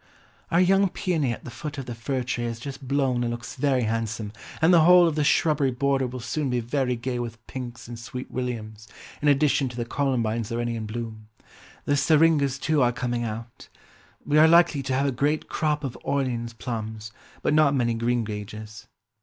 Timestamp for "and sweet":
7.87-8.31